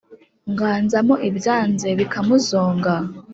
[0.51, 2.93] Nganzamo ibyanze bikamuzonga